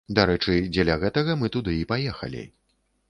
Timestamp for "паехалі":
1.93-2.43